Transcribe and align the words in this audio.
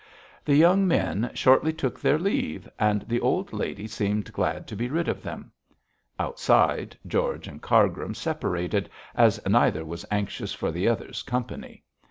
The 0.43 0.55
young 0.55 0.87
men 0.87 1.29
shortly 1.35 1.71
took 1.71 1.99
their 1.99 2.17
leave, 2.17 2.67
and 2.79 3.03
the 3.03 3.19
old 3.21 3.53
lady 3.53 3.85
seemed 3.85 4.33
glad 4.33 4.65
to 4.69 4.75
be 4.75 4.89
rid 4.89 5.07
of 5.07 5.21
them. 5.21 5.51
Outside, 6.17 6.97
George 7.05 7.47
and 7.47 7.61
Cargrim 7.61 8.15
separated, 8.15 8.89
as 9.13 9.39
neither 9.47 9.85
was 9.85 10.03
anxious 10.09 10.53
for 10.55 10.71
the 10.71 10.87
other's 10.87 11.21
company. 11.21 11.83